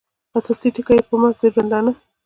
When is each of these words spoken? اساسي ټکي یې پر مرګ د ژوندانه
اساسي 0.37 0.69
ټکي 0.75 0.93
یې 0.97 1.03
پر 1.07 1.15
مرګ 1.21 1.35
د 1.41 1.43
ژوندانه 1.53 1.91